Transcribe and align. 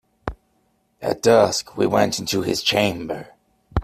At 0.99 1.21
dusk 1.21 1.73
he 1.77 1.85
went 1.85 2.17
into 2.17 2.41
his 2.41 2.63
chamber. 2.63 3.35